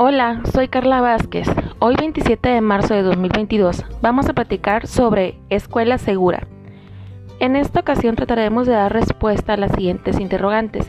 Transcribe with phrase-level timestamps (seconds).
[0.00, 1.48] Hola, soy Carla Vázquez.
[1.80, 6.46] Hoy 27 de marzo de 2022 vamos a platicar sobre escuela segura.
[7.40, 10.86] En esta ocasión trataremos de dar respuesta a las siguientes interrogantes.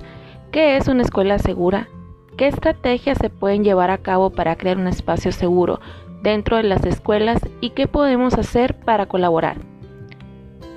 [0.52, 1.90] ¿Qué es una escuela segura?
[2.38, 5.80] ¿Qué estrategias se pueden llevar a cabo para crear un espacio seguro
[6.22, 9.58] dentro de las escuelas y qué podemos hacer para colaborar?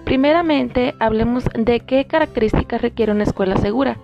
[0.07, 3.99] Primeramente, hablemos de qué características requiere una escuela segura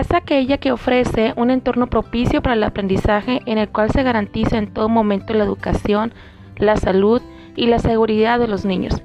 [0.00, 4.56] es aquella que ofrece un entorno propicio para el aprendizaje en el cual se garantiza
[4.56, 6.14] en todo momento la educación,
[6.56, 7.20] la salud
[7.56, 9.02] y la seguridad de los niños.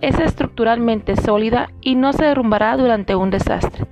[0.00, 3.84] Es estructuralmente sólida y no se derrumbará durante un desastre.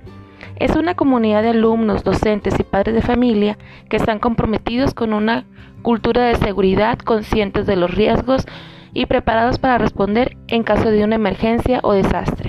[0.55, 5.45] Es una comunidad de alumnos, docentes y padres de familia que están comprometidos con una
[5.83, 8.47] cultura de seguridad, conscientes de los riesgos
[8.91, 12.48] y preparados para responder en caso de una emergencia o desastre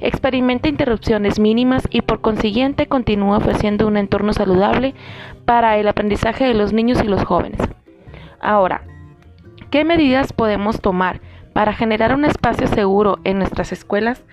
[0.00, 4.94] experimenta interrupciones mínimas y por consiguiente continúa ofreciendo un entorno saludable
[5.44, 7.60] para el aprendizaje de los niños y los jóvenes.
[8.40, 8.82] Ahora,
[9.70, 11.20] ¿qué medidas podemos tomar
[11.52, 14.24] para generar un espacio seguro en nuestras escuelas?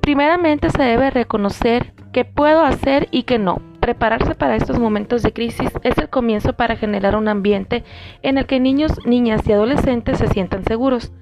[0.00, 3.62] Primeramente se debe reconocer qué puedo hacer y qué no.
[3.80, 7.84] Prepararse para estos momentos de crisis es el comienzo para generar un ambiente
[8.22, 11.12] en el que niños, niñas y adolescentes se sientan seguros.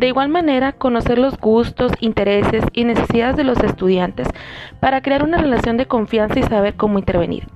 [0.00, 4.26] De igual manera, conocer los gustos, intereses y necesidades de los estudiantes
[4.80, 7.48] para crear una relación de confianza y saber cómo intervenir.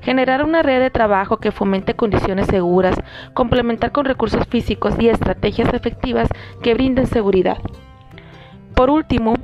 [0.00, 2.98] Generar una red de trabajo que fomente condiciones seguras,
[3.34, 6.30] complementar con recursos físicos y estrategias efectivas
[6.62, 7.58] que brinden seguridad.
[8.74, 9.34] Por último,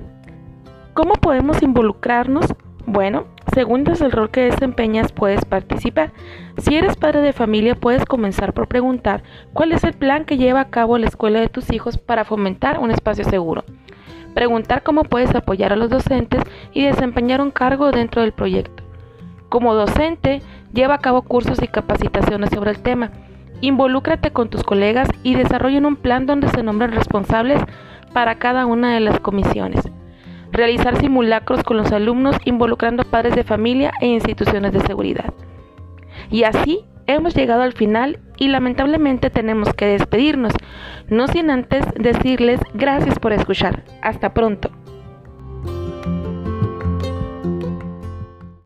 [0.94, 2.46] ¿cómo podemos involucrarnos?
[2.90, 6.10] Bueno, según el rol que desempeñas puedes participar.
[6.56, 9.22] Si eres padre de familia puedes comenzar por preguntar
[9.52, 12.78] cuál es el plan que lleva a cabo la escuela de tus hijos para fomentar
[12.78, 13.62] un espacio seguro.
[14.32, 18.82] Preguntar cómo puedes apoyar a los docentes y desempeñar un cargo dentro del proyecto.
[19.50, 20.40] Como docente,
[20.72, 23.10] lleva a cabo cursos y capacitaciones sobre el tema.
[23.60, 27.60] Involúcrate con tus colegas y desarrollen un plan donde se nombren responsables
[28.14, 29.90] para cada una de las comisiones
[30.58, 35.32] realizar simulacros con los alumnos involucrando a padres de familia e instituciones de seguridad.
[36.30, 40.52] Y así hemos llegado al final y lamentablemente tenemos que despedirnos,
[41.08, 43.84] no sin antes decirles gracias por escuchar.
[44.02, 44.70] Hasta pronto.